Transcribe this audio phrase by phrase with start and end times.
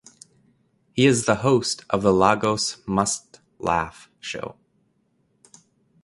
[0.93, 4.55] He is the host of the "Lagos Must Laugh" show.